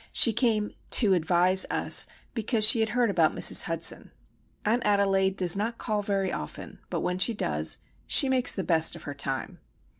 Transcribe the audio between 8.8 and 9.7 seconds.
of her time.